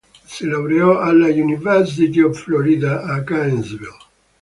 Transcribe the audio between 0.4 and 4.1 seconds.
laureò alla University of Florida a Gainesville.